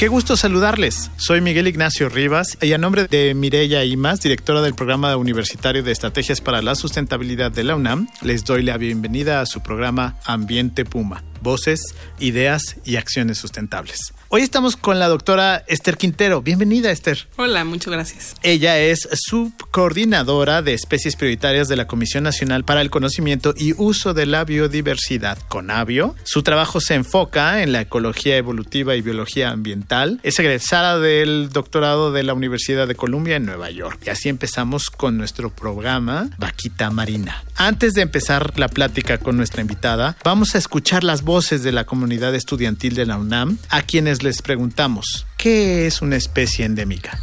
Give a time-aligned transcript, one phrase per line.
[0.00, 1.10] Qué gusto saludarles.
[1.18, 5.92] Soy Miguel Ignacio Rivas y a nombre de Mireya Imas, directora del Programa Universitario de
[5.92, 10.86] Estrategias para la Sustentabilidad de la UNAM, les doy la bienvenida a su programa Ambiente
[10.86, 14.12] Puma voces, ideas y acciones sustentables.
[14.28, 16.40] Hoy estamos con la doctora Esther Quintero.
[16.40, 17.26] Bienvenida, Esther.
[17.36, 18.36] Hola, muchas gracias.
[18.42, 24.14] Ella es subcoordinadora de especies prioritarias de la Comisión Nacional para el Conocimiento y Uso
[24.14, 26.14] de la Biodiversidad, CONABIO.
[26.22, 30.20] Su trabajo se enfoca en la ecología evolutiva y biología ambiental.
[30.22, 34.00] Es egresada del doctorado de la Universidad de Columbia en Nueva York.
[34.06, 37.42] Y así empezamos con nuestro programa Vaquita Marina.
[37.56, 41.84] Antes de empezar la plática con nuestra invitada, vamos a escuchar las voces de la
[41.84, 47.20] comunidad estudiantil de la UNAM, a quienes les preguntamos, ¿qué es una especie endémica?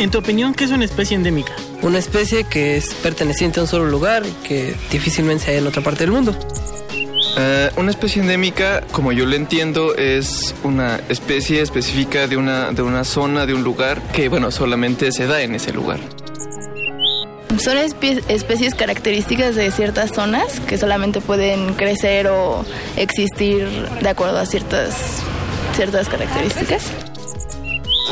[0.00, 1.52] En tu opinión, ¿qué es una especie endémica?
[1.82, 5.66] Una especie que es perteneciente a un solo lugar y que difícilmente se halla en
[5.68, 6.36] otra parte del mundo.
[7.36, 12.82] Uh, una especie endémica, como yo lo entiendo, es una especie específica de una, de
[12.82, 16.00] una zona, de un lugar, que bueno, solamente se da en ese lugar.
[17.58, 22.64] Son especies características de ciertas zonas que solamente pueden crecer o
[22.96, 23.68] existir
[24.00, 25.22] de acuerdo a ciertas,
[25.76, 26.90] ciertas características.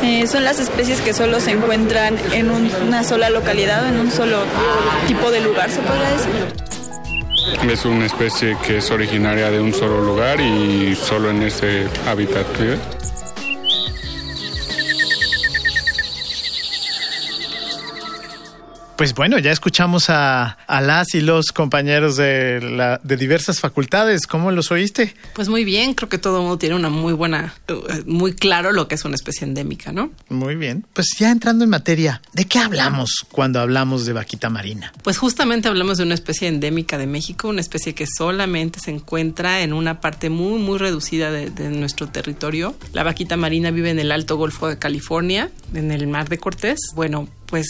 [0.03, 4.11] Eh, son las especies que solo se encuentran en una sola localidad o en un
[4.11, 4.39] solo
[5.07, 6.63] tipo de lugar, se podría decir.
[7.70, 12.47] Es una especie que es originaria de un solo lugar y solo en ese hábitat
[12.58, 12.79] vive.
[19.02, 24.29] Pues bueno, ya escuchamos a, las y los compañeros de, la, de diversas facultades.
[24.29, 25.17] ¿Cómo los oíste?
[25.35, 27.52] Pues muy bien, creo que todo el mundo tiene una muy buena,
[28.07, 30.13] muy claro lo que es una especie endémica, ¿no?
[30.29, 30.86] Muy bien.
[30.92, 34.92] Pues ya entrando en materia, ¿de qué hablamos cuando hablamos de vaquita marina?
[35.02, 39.63] Pues justamente hablamos de una especie endémica de México, una especie que solamente se encuentra
[39.63, 42.77] en una parte muy, muy reducida de, de nuestro territorio.
[42.92, 46.79] La vaquita marina vive en el Alto Golfo de California, en el Mar de Cortés.
[46.95, 47.67] Bueno, pues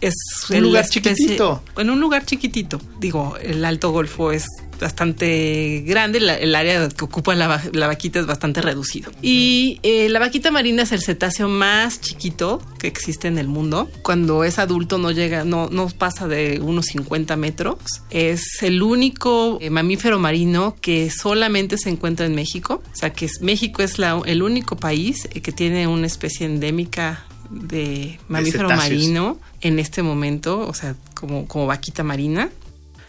[0.00, 0.14] es
[0.50, 1.62] un lugar chiquitito.
[1.76, 2.80] En un lugar chiquitito.
[3.00, 4.46] Digo, el Alto Golfo es
[4.80, 9.12] bastante grande, el área que ocupa la, vaquita es bastante reducido.
[9.22, 13.90] Y eh, la vaquita marina es el cetáceo más chiquito que existe en el mundo.
[14.02, 17.76] Cuando es adulto no llega, no, no pasa de unos 50 metros.
[18.10, 22.82] Es el único eh, mamífero marino que solamente se encuentra en México.
[22.92, 28.18] O sea que México es la, el único país que tiene una especie endémica de
[28.28, 32.50] mamífero marino en este momento, o sea, como, como vaquita marina.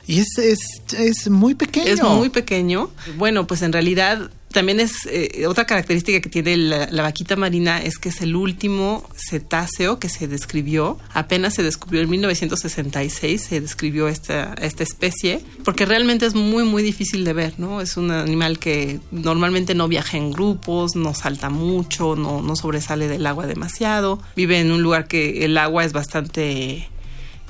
[0.07, 0.59] Y es, es,
[0.97, 1.87] es muy pequeño.
[1.87, 2.89] Es muy pequeño.
[3.17, 7.97] Bueno, pues en realidad también es eh, otra característica que tiene la, vaquita marina es
[7.97, 10.97] que es el último cetáceo que se describió.
[11.13, 16.83] Apenas se descubrió en 1966, se describió esta, esta especie, porque realmente es muy, muy
[16.83, 17.81] difícil de ver, ¿no?
[17.81, 23.09] Es un animal que normalmente no viaja en grupos, no salta mucho, no, no sobresale
[23.09, 26.87] del agua demasiado, vive en un lugar que el agua es bastante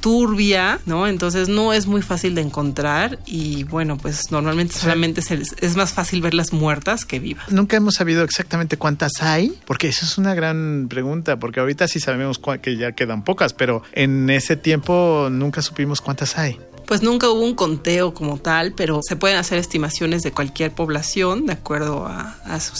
[0.05, 1.07] turbia, ¿no?
[1.07, 6.21] Entonces no es muy fácil de encontrar y bueno, pues normalmente solamente es, más fácil
[6.21, 7.51] verlas muertas que vivas.
[7.51, 11.99] Nunca hemos sabido exactamente cuántas hay, porque eso es una gran pregunta, porque ahorita sí
[11.99, 16.59] sabemos que ya quedan pocas, pero en ese tiempo nunca supimos cuántas hay.
[16.85, 21.45] Pues nunca hubo un conteo como tal, pero se pueden hacer estimaciones de cualquier población
[21.45, 22.35] de acuerdo a,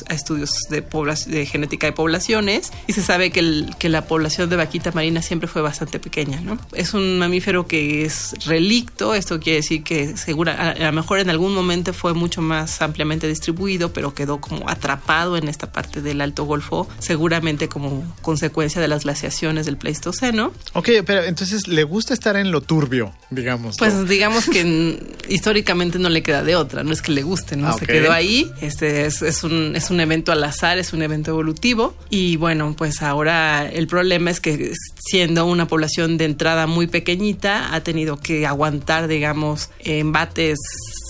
[0.09, 0.85] estudios de,
[1.27, 5.47] de genética de poblaciones y se sabe que, que la población de vaquita marina siempre
[5.47, 6.57] fue bastante pequeña, ¿no?
[6.73, 11.29] Es un mamífero que es relicto, esto quiere decir que segura, a, lo mejor en
[11.29, 16.21] algún momento fue mucho más ampliamente distribuido, pero quedó como atrapado en esta parte del
[16.21, 20.51] Alto Golfo, seguramente como consecuencia de las glaciaciones del Pleistoceno.
[20.73, 23.77] Ok, pero entonces le gusta estar en lo turbio, digamos.
[23.77, 24.99] Pues digamos que
[25.29, 27.69] históricamente no le queda de otra, no es que le guste, ¿no?
[27.69, 31.01] Ah, Se quedó ahí, este es, es, un, es un evento al azar, es un
[31.01, 36.67] evento evolutivo y bueno, pues ahora el problema es que siendo una población de entrada
[36.67, 40.59] muy pequeñita, ha tenido que aguantar, digamos, embates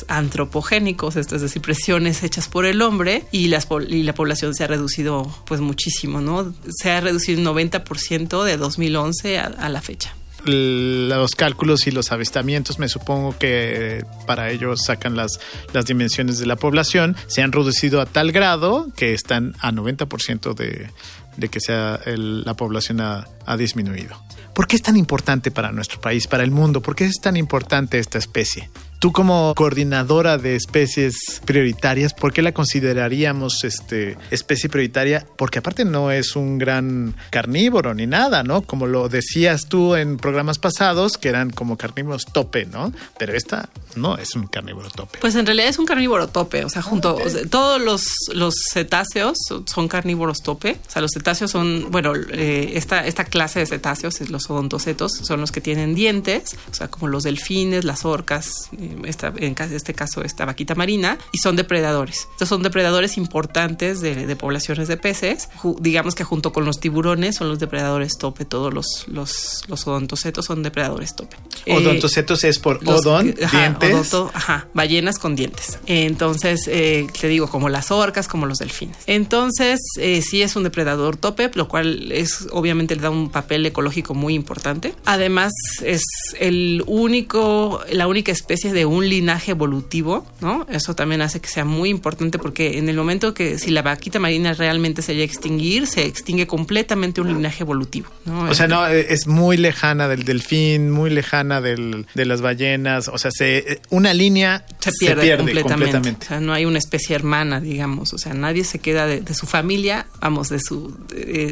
[0.08, 4.64] antropogénicos, esto es decir, presiones hechas por el hombre y, las, y la población se
[4.64, 6.54] ha reducido pues muchísimo, ¿no?
[6.70, 10.16] Se ha reducido un 90% de 2011 a la fecha.
[10.46, 15.40] Los cálculos y los avistamientos, me supongo que para ellos sacan las,
[15.74, 20.54] las dimensiones de la población, se han reducido a tal grado que están a 90%
[20.54, 20.90] de,
[21.38, 24.26] de que sea la población ha disminuido.
[24.56, 26.82] ¿Por qué es tan importante para nuestro país, para el mundo?
[26.82, 28.70] ¿Por qué es tan importante esta especie?
[29.00, 35.26] Tú como coordinadora de especies prioritarias, ¿por qué la consideraríamos este, especie prioritaria?
[35.38, 38.62] Porque aparte no es un gran carnívoro ni nada, ¿no?
[38.62, 42.92] Como lo decías tú en programas pasados, que eran como carnívoros tope, ¿no?
[43.18, 45.20] Pero esta no es un carnívoro tope.
[45.20, 47.18] Pues en realidad es un carnívoro tope, o sea, junto
[47.50, 50.78] todos los, los cetáceos son carnívoros tope.
[50.88, 55.42] O sea, los cetáceos son, bueno, eh, esta, esta clase de cetáceos, los odontocetos, son
[55.42, 58.70] los que tienen dientes, o sea, como los delfines, las orcas,
[59.06, 62.28] esta, en este caso esta vaquita marina, y son depredadores.
[62.32, 65.50] Estos son depredadores importantes de, poblaciones de peces.
[65.80, 70.46] digamos que junto con los tiburones son los depredadores tope, todos los, los, los odontocetos
[70.46, 71.38] son depredadores tope.
[71.66, 74.14] Eh, odontocetos es por odon, dientes.
[74.34, 75.80] ajá, ballenas con dientes.
[75.86, 78.98] Entonces, eh, te digo, como las orcas, como los delfines.
[79.08, 83.66] Entonces, eh, sí es un depredador tope, lo cual es obviamente le da un papel
[83.66, 84.94] ecológico muy importante.
[85.06, 85.54] Además,
[85.84, 86.04] es
[86.40, 90.68] el único, la única especie de un linaje evolutivo, ¿no?
[90.69, 94.19] Eso también hace que sea muy importante porque en el momento que si la vaquita
[94.19, 98.44] marina realmente se llega a extinguir, se extingue completamente un linaje evolutivo, ¿no?
[98.50, 103.18] O sea, no, es muy lejana del delfín, muy lejana del, de las ballenas, o
[103.18, 106.25] sea, se, una línea se pierde, completamente.
[106.25, 109.48] O sea, no hay una especie hermana, digamos, o sea, nadie se queda de, su
[109.48, 110.98] familia, vamos, de su,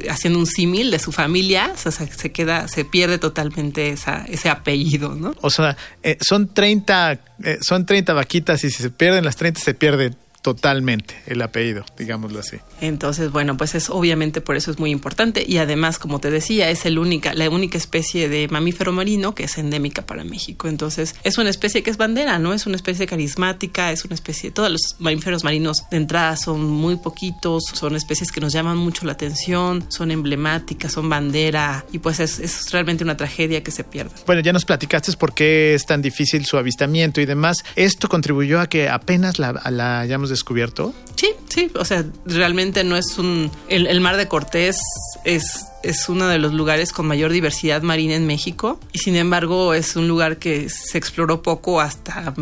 [0.09, 4.49] haciendo un símil de su familia, o sea, se queda, se pierde totalmente esa, ese
[4.49, 5.33] apellido, ¿no?
[5.39, 7.12] O sea, eh, son 30
[7.44, 10.13] eh, son 30 vaquitas y si se pierden las 30 se pierde
[10.44, 12.57] totalmente el apellido, digámoslo así.
[12.81, 16.69] Entonces, bueno, pues es obviamente por eso es muy importante y además, como te decía,
[16.69, 20.68] es el única, la única especie de mamífero marino que es endémica para México.
[20.68, 22.54] Entonces, es una especie que es bandera, ¿no?
[22.54, 26.98] Es una especie carismática, es una especie, todos los mamíferos marinos de entrada son muy
[26.98, 32.19] poquitos, son especies que nos llaman mucho la atención, son emblemáticas, son bandera y pues
[32.19, 34.12] es, es realmente una tragedia que se pierda.
[34.25, 37.63] Bueno, ya nos platicaste por qué es tan difícil su avistamiento y demás.
[37.75, 40.94] Esto contribuyó a que apenas la, la hayamos descubierto?
[41.15, 43.50] Sí, sí, o sea, realmente no es un...
[43.69, 44.80] El, mar de Cortés
[45.24, 49.74] es es uno de los lugares con mayor diversidad marina en México y sin embargo
[49.74, 52.33] es un lugar que se exploró poco hasta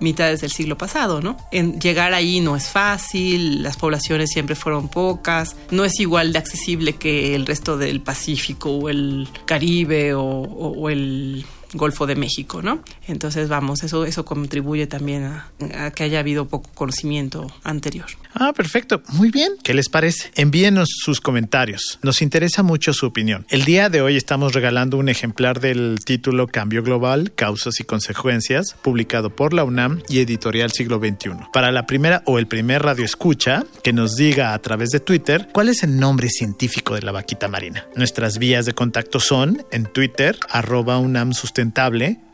[0.00, 1.36] mitades del siglo pasado, ¿no?
[1.52, 6.38] En llegar ahí no es fácil, las poblaciones siempre fueron pocas, no es igual de
[6.38, 12.82] accesible que el resto del Pacífico o el Caribe o el Golfo de México, ¿no?
[13.06, 18.06] Entonces, vamos, eso, eso contribuye también a, que haya habido poco conocimiento anterior.
[18.34, 19.02] Ah, perfecto.
[19.12, 19.52] Muy bien.
[19.62, 20.30] ¿Qué les parece?
[20.36, 21.98] Envíenos sus comentarios.
[22.02, 23.44] Nos interesa mucho su opinión.
[23.50, 28.76] El día de hoy estamos regalando un ejemplar del título Cambio Global, Causas y Consecuencias,
[28.82, 31.30] publicado por la UNAM y Editorial Siglo XXI.
[31.52, 35.48] Para la primera o el primer radio escucha, que nos diga a través de Twitter
[35.52, 37.86] cuál es el nombre científico de la vaquita marina.
[37.96, 41.32] Nuestras vías de contacto son en Twitter, arroba UNAM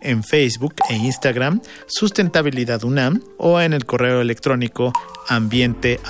[0.00, 4.92] en Facebook e Instagram, Sustentabilidad UNAM o en el correo electrónico
[5.28, 6.00] ambiente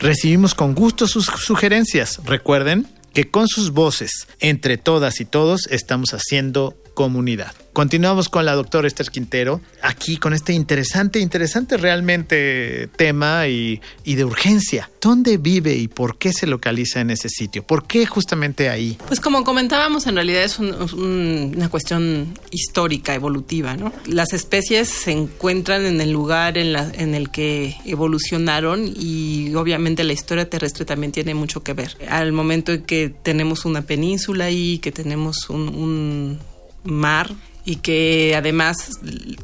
[0.00, 2.20] Recibimos con gusto sus sugerencias.
[2.24, 7.52] Recuerden que con sus voces, entre todas y todos, estamos haciendo comunidad.
[7.74, 14.24] Continuamos con la doctora Esther Quintero, aquí con este interesante, interesante realmente tema y, de
[14.24, 14.88] urgencia.
[15.00, 17.64] ¿Dónde vive y por qué se localiza en ese sitio?
[17.64, 18.96] ¿Por qué justamente ahí?
[19.08, 23.92] Pues como comentábamos, en realidad es una cuestión histórica, evolutiva, ¿no?
[24.06, 30.04] Las especies se encuentran en el lugar en, la, en el que evolucionaron y obviamente
[30.04, 31.96] la historia terrestre también tiene mucho que ver.
[32.08, 36.38] Al momento en que tenemos una península y que tenemos un
[36.84, 37.32] mar
[37.64, 38.76] y que además,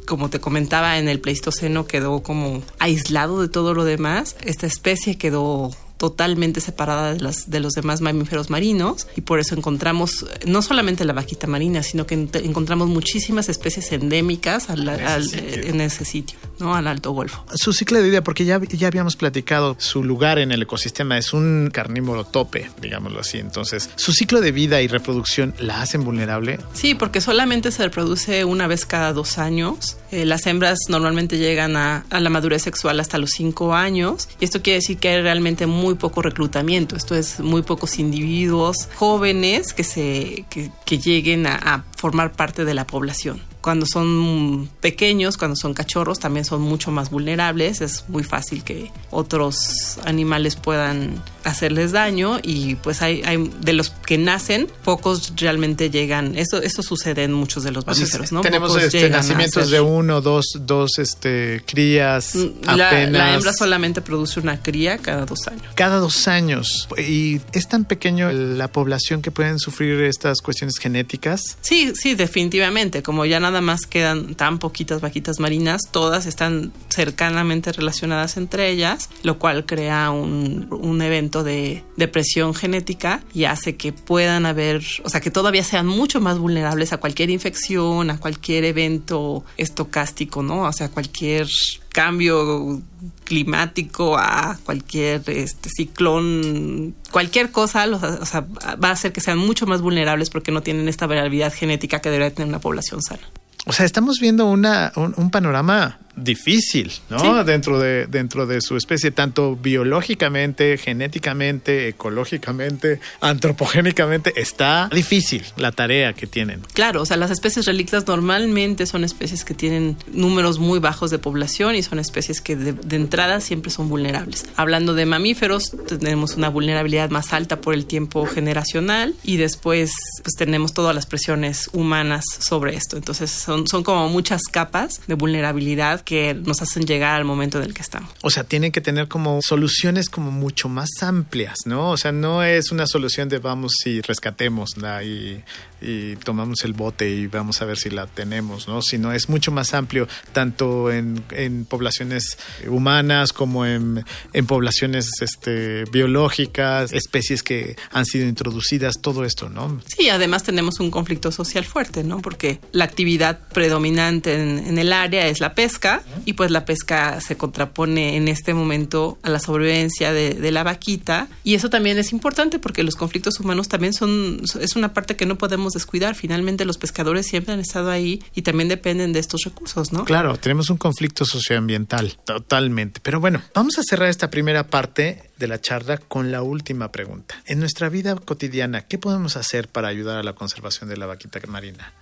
[0.05, 4.35] como te comentaba, en el Pleistoceno quedó como aislado de todo lo demás.
[4.43, 5.71] Esta especie quedó
[6.01, 11.05] totalmente separada de, las, de los demás mamíferos marinos y por eso encontramos no solamente
[11.05, 16.73] la vaquita marina, sino que encontramos muchísimas especies endémicas en, ese sitio, ¿no?
[16.73, 17.45] al Alto Golfo.
[17.53, 21.33] Su ciclo de vida, porque ya, ya habíamos platicado su lugar en el ecosistema, es
[21.33, 23.37] un carnívoro tope, digámoslo así.
[23.37, 26.59] Entonces, ¿su ciclo de vida y reproducción la hacen vulnerable?
[26.73, 29.97] Sí, porque solamente se reproduce una vez cada dos años.
[30.11, 34.45] Eh, las hembras normalmente llegan a, a la madurez sexual hasta los cinco años y
[34.45, 39.73] esto quiere decir que hay realmente muy poco reclutamiento, esto es muy pocos individuos jóvenes
[39.73, 43.39] que, se, que, lleguen a, formar parte de la población.
[43.61, 47.81] Cuando son pequeños, cuando son cachorros, también son mucho más vulnerables.
[47.81, 53.89] Es muy fácil que otros animales puedan hacerles daño y pues hay, hay de los
[53.89, 56.37] que nacen, pocos realmente llegan.
[56.37, 58.41] Eso, eso sucede en muchos de los mamíferos, ¿no?
[58.41, 63.11] Tenemos este, nacimientos de uno, dos, dos este, crías la, apenas.
[63.11, 65.63] la hembra solamente produce una cría cada dos años.
[65.75, 66.87] cada dos años.
[66.97, 71.57] Y es tan pequeño la población que pueden sufrir estas cuestiones genéticas.
[71.61, 73.03] Sí, sí, definitivamente.
[73.03, 79.09] Como ya nada más quedan tan poquitas vaquitas marinas, todas están cercanamente relacionadas entre ellas,
[79.23, 85.09] lo cual crea un, un evento de depresión genética y hace que puedan haber, o
[85.09, 90.61] sea, que todavía sean mucho más vulnerables a cualquier infección, a cualquier evento estocástico, ¿no?
[90.61, 91.47] O sea, cualquier
[91.89, 92.81] cambio
[93.25, 98.41] climático, a cualquier este, ciclón, cualquier cosa, los- o sea,
[98.81, 102.09] va a hacer que sean mucho más vulnerables porque no tienen esta variabilidad genética que
[102.09, 103.21] debería tener una población sana.
[103.65, 107.19] O sea, estamos viendo una, un, un panorama difícil, ¿no?
[107.19, 107.45] Sí.
[107.45, 114.33] Dentro, de, dentro de su especie, tanto biológicamente, genéticamente, ecológicamente, antropogénicamente.
[114.35, 116.61] Está difícil la tarea que tienen.
[116.73, 121.19] Claro, o sea, las especies relictas normalmente son especies que tienen números muy bajos de
[121.19, 124.45] población y son especies que de, de entrada siempre son vulnerables.
[124.55, 130.35] Hablando de mamíferos, tenemos una vulnerabilidad más alta por el tiempo generacional y después pues
[130.35, 132.97] tenemos todas las presiones humanas sobre esto.
[132.97, 137.65] Entonces son, son como muchas capas de vulnerabilidad que nos hacen llegar al momento en
[137.65, 138.11] el que estamos.
[138.21, 141.91] O sea, tienen que tener como soluciones como mucho más amplias, ¿no?
[141.91, 145.43] O sea, no es una solución de vamos y rescatémosla y,
[145.81, 148.81] y tomamos el bote y vamos a ver si la tenemos, ¿no?
[148.81, 155.85] Sino es mucho más amplio, tanto en, en poblaciones humanas como en, en poblaciones este,
[155.91, 159.81] biológicas, especies que han sido introducidas, todo esto, ¿no?
[159.85, 162.21] Sí, además tenemos un conflicto social fuerte, ¿no?
[162.21, 165.90] Porque la actividad predominante en, en el área es la pesca
[166.25, 170.63] y pues la pesca se contrapone en este momento a la sobrevivencia de, de la
[170.63, 175.15] vaquita y eso también es importante porque los conflictos humanos también son, es una parte
[175.15, 176.15] que no podemos descuidar.
[176.15, 180.05] Finalmente los pescadores siempre han estado ahí y también dependen de estos recursos, ¿no?
[180.05, 182.99] Claro, tenemos un conflicto socioambiental, totalmente.
[183.01, 187.41] Pero bueno, vamos a cerrar esta primera parte de la charla con la última pregunta.
[187.45, 191.39] En nuestra vida cotidiana, ¿qué podemos hacer para ayudar a la conservación de la vaquita
[191.47, 191.93] marina?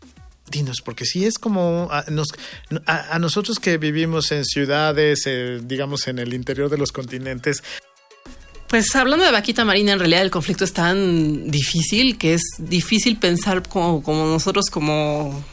[0.52, 2.34] Dinos, porque si es como a, nos-
[2.86, 7.64] a nosotros que vivimos en ciudades, eh, digamos en el interior de los continentes,
[8.68, 13.18] Pues hablando de vaquita marina, en realidad el conflicto es tan difícil que es difícil
[13.18, 15.44] pensar como, como nosotros como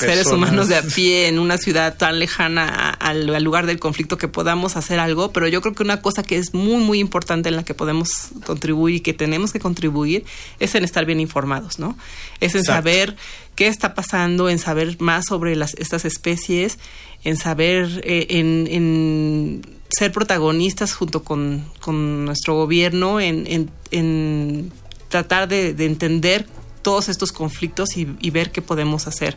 [0.00, 4.18] seres humanos de a pie en una ciudad tan lejana al, al lugar del conflicto
[4.18, 7.48] que podamos hacer algo, pero yo creo que una cosa que es muy muy importante
[7.48, 10.24] en la que podemos contribuir y que tenemos que contribuir
[10.58, 11.96] es en estar bien informados, ¿no?
[12.40, 12.72] Es en Exacto.
[12.78, 13.16] saber
[13.54, 16.78] qué está pasando, en saber más sobre las, estas especies,
[17.24, 24.72] en saber, eh, en, en ser protagonistas junto con, con nuestro gobierno, en, en- en
[25.08, 26.46] tratar de, de entender
[26.82, 29.36] todos estos conflictos y, y ver qué podemos hacer,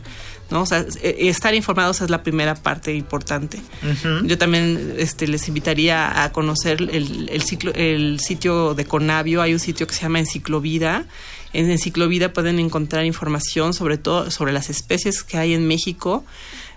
[0.54, 0.62] ¿no?
[0.62, 3.58] O sea, eh, estar informados es la primera parte importante.
[4.24, 9.42] Yo también este, les invitaría a conocer el, el, ciclo, el sitio de Conavio.
[9.42, 11.04] Hay un sitio que se llama Enciclovida.
[11.52, 16.24] En Enciclovida pueden encontrar información sobre todo sobre las especies que hay en México,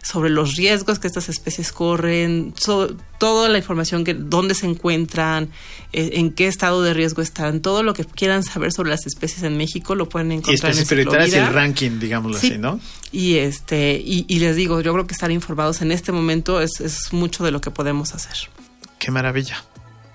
[0.03, 5.49] sobre los riesgos que estas especies corren, so- toda la información que dónde se encuentran,
[5.91, 9.41] eh, en qué estado de riesgo están, todo lo que quieran saber sobre las especies
[9.41, 11.59] en México lo pueden y encontrar en especies prioritarias y el Enciclovida.
[11.61, 12.47] ranking, digámoslo Sí.
[12.47, 12.79] así, ¿no?
[13.11, 17.11] Y este, y, les digo, yo creo que estar informados en este momento es, es
[17.11, 18.49] mucho de lo que podemos hacer.
[18.97, 19.61] Qué maravilla.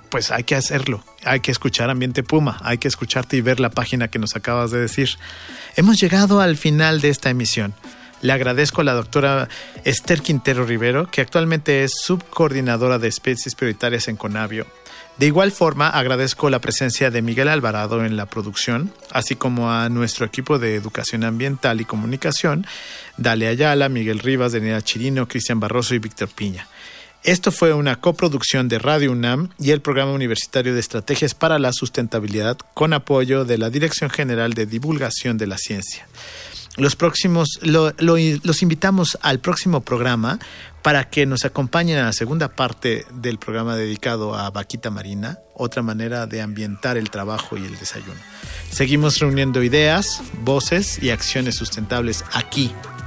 [0.09, 1.04] Pues hay que hacerlo.
[1.23, 2.59] Hay que escuchar Ambiente Puma.
[2.62, 5.11] Hay que escucharte y ver la página que nos acabas de decir.
[5.76, 7.75] Hemos llegado al final de esta emisión.
[8.23, 9.50] Le agradezco a la doctora
[9.85, 14.66] Esther Quintero Rivero, que actualmente es subcoordinadora de especies prioritarias en Conavio.
[15.18, 19.90] De igual forma, agradezco la presencia de Miguel Alvarado en la producción, así como a
[19.90, 22.66] nuestro equipo de educación ambiental y comunicación,
[23.16, 26.66] Dale Ayala, Miguel Rivas, Daniela Chirino, Cristian Barroso y Víctor Piña.
[27.25, 31.73] Esto fue una coproducción de Radio UNAM y el Programa Universitario de Estrategias para la
[31.73, 36.07] Sustentabilidad con apoyo de la Dirección General de Divulgación de la Ciencia.
[36.78, 40.40] Los próximos, lo- lo- los invitamos al próximo programa
[40.81, 45.83] para que nos acompañen a la segunda parte del programa dedicado a Vaquita Marina, otra
[45.83, 48.19] manera de ambientar el trabajo y el desayuno.
[48.71, 52.73] Seguimos reuniendo ideas, voces y acciones sustentables aquí